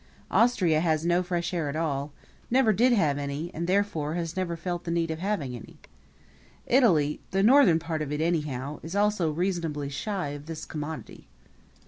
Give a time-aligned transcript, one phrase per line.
[0.31, 2.11] Austria has no fresh air at all
[2.49, 5.77] never did have any, and therefore has never felt the need of having any.
[6.65, 11.27] Italy the northern part of it anyhow is also reasonably shy of this commodity.